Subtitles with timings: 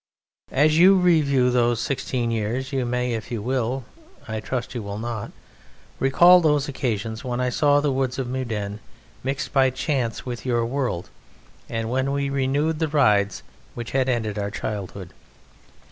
[0.51, 3.85] As you review those sixteen years you may, if you will
[4.27, 5.31] I trust you will not
[5.99, 8.79] recall those occasions when I saw the woods of Meudon and
[9.23, 11.11] mixed by chance with your world,
[11.69, 13.43] and when we renewed the rides
[13.75, 15.13] which had ended our childhood.